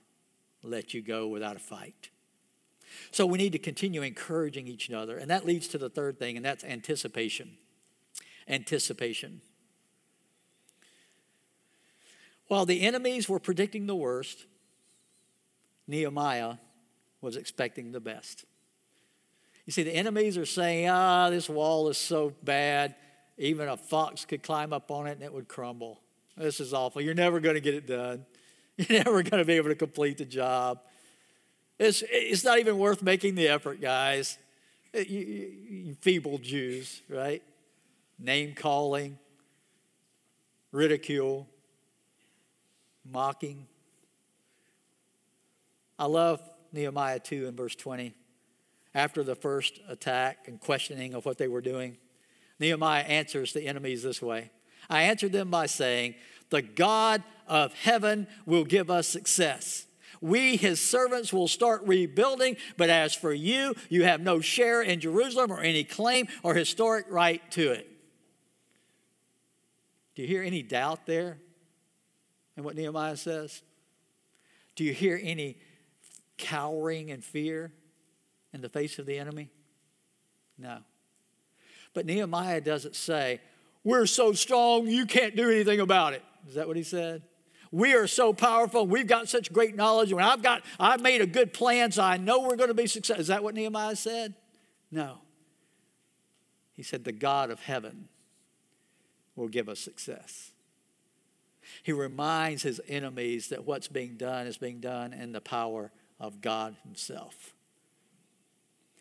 [0.67, 2.11] let you go without a fight.
[3.11, 5.19] So we need to continue encouraging each other.
[5.19, 7.57] And that leads to the third thing, and that's anticipation.
[8.49, 9.41] Anticipation.
[12.49, 14.47] While the enemies were predicting the worst,
[15.89, 16.55] Nehemiah
[17.21, 18.45] was expecting the best.
[19.65, 22.95] You see, the enemies are saying, ah, this wall is so bad,
[23.37, 26.01] even a fox could climb up on it and it would crumble.
[26.37, 27.03] This is awful.
[27.03, 28.27] You're never going to get it done.
[28.77, 30.81] You're never going to be able to complete the job.
[31.79, 34.39] It's, it's not even worth making the effort, guys.
[34.95, 37.43] Eh, you, you, you feeble Jews, right?
[38.19, 39.19] Name calling,
[40.73, 41.47] ridicule,
[43.05, 43.67] mocking.
[45.99, 46.41] I love
[46.73, 48.15] Nehemiah 2 in verse 20.
[48.95, 51.99] After the first attack and questioning of what they were doing,
[52.59, 54.51] Nehemiah answers the enemies this way
[54.89, 56.15] I answered them by saying,
[56.51, 59.87] The God of heaven will give us success.
[60.21, 65.01] We, his servants, will start rebuilding, but as for you, you have no share in
[65.01, 67.91] Jerusalem or any claim or historic right to it.
[70.15, 71.39] Do you hear any doubt there
[72.57, 73.63] in what Nehemiah says?
[74.75, 75.59] Do you hear any
[76.39, 77.73] cowering and fear
[78.53, 79.51] in the face of the enemy?
[80.59, 80.79] No.
[81.93, 83.41] But Nehemiah doesn't say,
[83.85, 86.23] We're so strong, you can't do anything about it.
[86.49, 87.23] Is that what he said?
[87.73, 88.87] We are so powerful.
[88.87, 90.13] We've got such great knowledge.
[90.13, 92.87] When I've got, I've made a good plan, so I know we're going to be
[92.87, 93.21] successful.
[93.21, 94.35] Is that what Nehemiah said?
[94.91, 95.19] No.
[96.73, 98.09] He said, The God of heaven
[99.35, 100.53] will give us success.
[101.83, 106.41] He reminds his enemies that what's being done is being done in the power of
[106.41, 107.55] God Himself.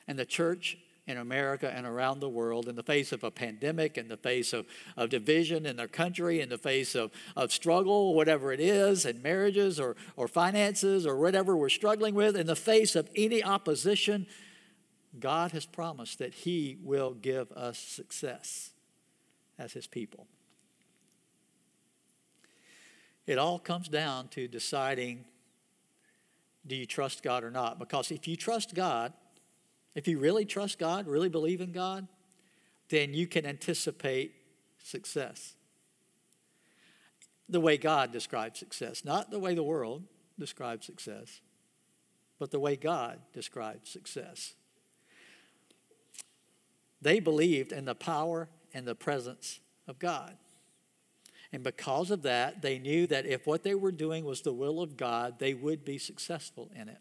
[0.07, 3.97] And the church in America and around the world in the face of a pandemic,
[3.97, 4.65] in the face of,
[4.97, 9.21] of division in their country, in the face of, of struggle, whatever it is, in
[9.21, 14.25] marriages or, or finances or whatever we're struggling with, in the face of any opposition,
[15.19, 18.71] God has promised that He will give us success
[19.59, 20.27] as His people.
[23.27, 25.25] It all comes down to deciding
[26.67, 27.77] do you trust God or not?
[27.77, 29.13] Because if you trust God,
[29.95, 32.07] if you really trust God, really believe in God,
[32.89, 34.33] then you can anticipate
[34.83, 35.55] success.
[37.47, 40.03] The way God describes success, not the way the world
[40.37, 41.41] describes success,
[42.37, 44.53] but the way God describes success.
[47.01, 50.37] They believed in the power and the presence of God.
[51.53, 54.81] And because of that, they knew that if what they were doing was the will
[54.81, 56.97] of God, they would be successful in it.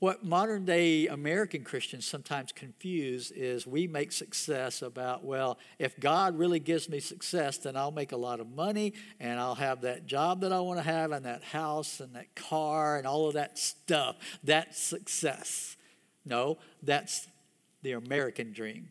[0.00, 6.38] What modern day American Christians sometimes confuse is we make success about, well, if God
[6.38, 10.06] really gives me success, then I'll make a lot of money and I'll have that
[10.06, 13.34] job that I want to have and that house and that car and all of
[13.34, 14.16] that stuff.
[14.42, 15.76] That's success.
[16.24, 17.28] No, that's
[17.82, 18.88] the American dream.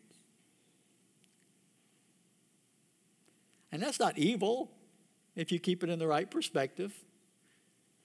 [3.72, 4.70] And that's not evil
[5.36, 6.93] if you keep it in the right perspective,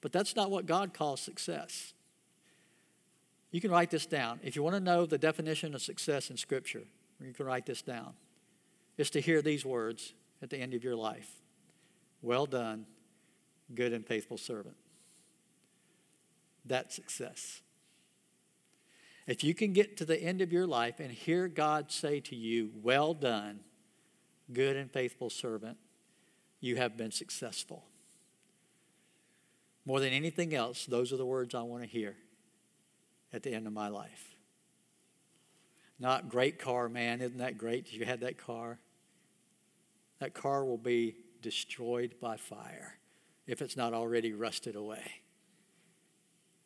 [0.00, 1.92] but that's not what God calls success.
[3.54, 4.40] You can write this down.
[4.42, 6.82] If you want to know the definition of success in Scripture,
[7.20, 8.14] you can write this down.
[8.98, 11.30] It's to hear these words at the end of your life
[12.20, 12.84] Well done,
[13.72, 14.74] good and faithful servant.
[16.64, 17.62] That's success.
[19.28, 22.34] If you can get to the end of your life and hear God say to
[22.34, 23.60] you, Well done,
[24.52, 25.78] good and faithful servant,
[26.60, 27.84] you have been successful.
[29.86, 32.16] More than anything else, those are the words I want to hear
[33.34, 34.34] at the end of my life.
[35.98, 37.20] Not great car, man.
[37.20, 37.92] Isn't that great?
[37.92, 38.78] You had that car.
[40.20, 42.98] That car will be destroyed by fire
[43.46, 45.22] if it's not already rusted away.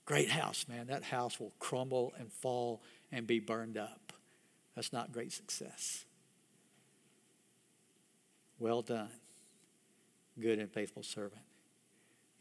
[0.05, 0.87] Great house, man.
[0.87, 4.13] That house will crumble and fall and be burned up.
[4.75, 6.05] That's not great success.
[8.59, 9.11] Well done,
[10.41, 11.43] good and faithful servant.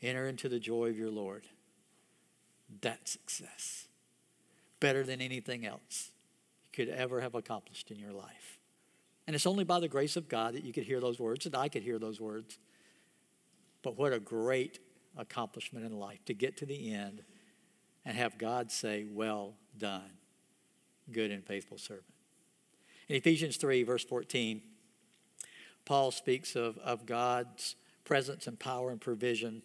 [0.02, 1.46] Enter into the joy of your Lord.
[2.82, 3.87] That's success
[4.80, 6.12] better than anything else
[6.64, 8.58] you could ever have accomplished in your life.
[9.26, 11.56] And it's only by the grace of God that you could hear those words, and
[11.56, 12.58] I could hear those words.
[13.84, 14.80] But what a great
[15.18, 17.24] accomplishment in life to get to the end
[18.06, 20.12] and have God say, Well done,
[21.12, 22.06] good and faithful servant.
[23.10, 24.62] In Ephesians 3, verse 14,
[25.86, 29.62] Paul speaks of, of God's presence and power and provision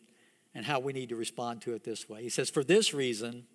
[0.54, 2.22] and how we need to respond to it this way.
[2.22, 3.46] He says, For this reason,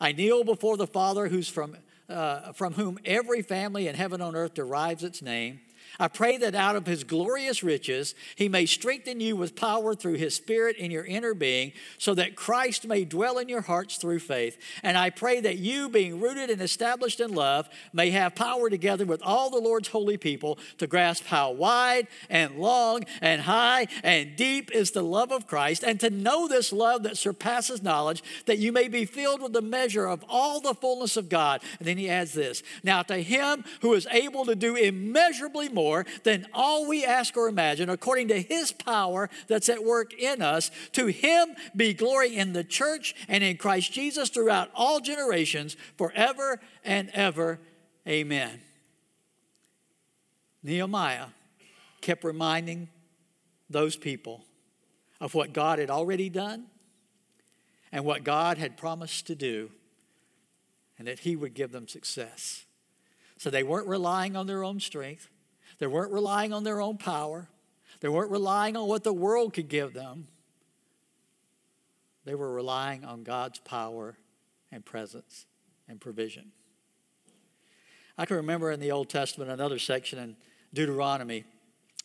[0.00, 1.76] I kneel before the Father, who's from,
[2.08, 5.60] uh, from whom every family in heaven on earth derives its name.
[5.98, 10.14] I pray that out of his glorious riches he may strengthen you with power through
[10.14, 14.20] his spirit in your inner being, so that Christ may dwell in your hearts through
[14.20, 14.58] faith.
[14.82, 19.04] And I pray that you, being rooted and established in love, may have power together
[19.04, 24.36] with all the Lord's holy people to grasp how wide and long and high and
[24.36, 28.58] deep is the love of Christ, and to know this love that surpasses knowledge, that
[28.58, 31.62] you may be filled with the measure of all the fullness of God.
[31.78, 36.06] And then he adds this Now to him who is able to do immeasurably more
[36.24, 40.70] than all we ask or imagine, according to his power that's at work in us.
[40.92, 46.60] To him be glory in the church and in Christ Jesus throughout all generations, forever
[46.84, 47.58] and ever.
[48.06, 48.60] Amen.
[50.62, 51.26] Nehemiah
[52.00, 52.88] kept reminding
[53.68, 54.44] those people
[55.20, 56.66] of what God had already done
[57.92, 59.70] and what God had promised to do,
[60.98, 62.64] and that He would give them success.
[63.36, 65.28] So they weren't relying on their own strength.
[65.80, 67.48] They weren't relying on their own power,
[68.00, 70.28] they weren't relying on what the world could give them.
[72.26, 74.16] They were relying on God's power
[74.70, 75.46] and presence
[75.88, 76.52] and provision.
[78.18, 80.36] I can remember in the Old Testament, another section in
[80.74, 81.44] Deuteronomy,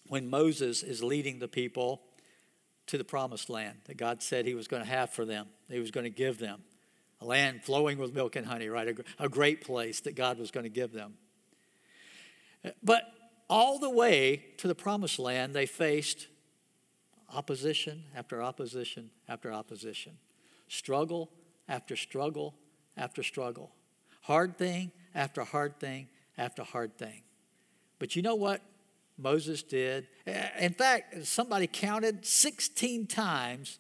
[0.08, 2.02] when Moses is leading the people
[2.88, 5.80] to the promised land that God said he was going to have for them, he
[5.80, 6.64] was going to give them.
[7.20, 8.88] A land flowing with milk and honey, right?
[8.88, 11.16] A, a great place that God was going to give them.
[12.82, 13.04] But
[13.50, 16.28] all the way to the promised land, they faced
[17.34, 20.18] opposition after opposition after opposition,
[20.68, 21.32] struggle
[21.68, 22.56] after struggle
[22.98, 23.72] after struggle,
[24.22, 27.22] hard thing after hard thing after hard thing.
[28.00, 28.62] But you know what
[29.18, 30.08] Moses did?
[30.60, 33.80] In fact, somebody counted 16 times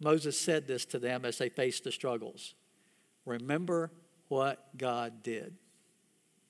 [0.00, 2.54] Moses said this to them as they faced the struggles.
[3.24, 3.90] Remember
[4.28, 5.54] what God did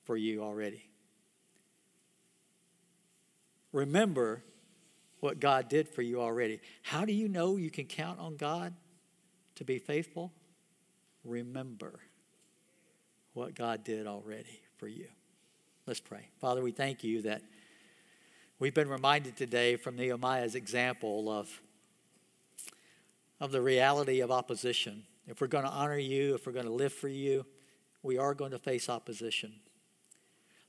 [0.03, 0.89] for you already
[3.75, 4.41] remember
[5.19, 6.61] what God did for you already.
[6.81, 8.73] How do you know you can count on God
[9.55, 10.31] to be faithful?
[11.23, 11.99] Remember
[13.33, 15.07] what God did already for you.
[15.85, 16.29] Let's pray.
[16.39, 17.41] Father, we thank you that
[18.59, 21.61] we've been reminded today from Nehemiah's example of,
[23.41, 25.03] of the reality of opposition.
[25.27, 27.45] If we're going to honor you, if we're going to live for you,
[28.03, 29.53] we are going to face opposition.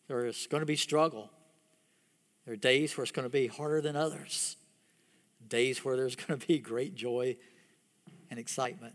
[0.09, 1.30] There is going to be struggle.
[2.47, 4.57] There are days where it's going to be harder than others,
[5.49, 7.36] days where there's going to be great joy
[8.30, 8.94] and excitement.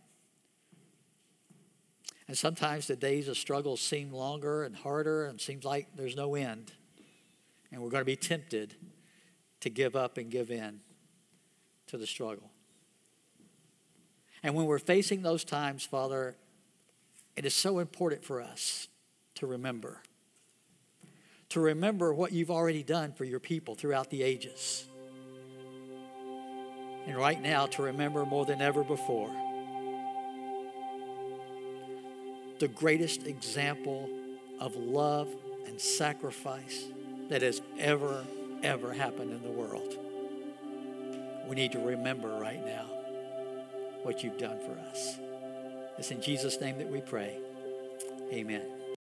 [2.28, 6.36] And sometimes the days of struggle seem longer and harder and seems like there's no
[6.36, 6.72] end.
[7.74, 8.76] And we're going to be tempted
[9.60, 10.80] to give up and give in
[11.88, 12.49] to the struggle.
[14.43, 16.38] And when we're facing those times, Father,
[17.36, 18.88] it is so important for us
[19.36, 20.02] to remember.
[21.52, 24.88] To remember what you've already done for your people throughout the ages.
[27.06, 29.30] And right now, to remember more than ever before
[32.60, 34.08] the greatest example
[34.60, 35.28] of love
[35.66, 36.86] and sacrifice
[37.30, 38.24] that has ever,
[38.62, 39.97] ever happened in the world.
[41.49, 42.86] We need to remember right now
[44.04, 45.18] what you've done for us.
[45.97, 47.39] It's in Jesus' name that we pray.
[48.32, 48.80] Amen.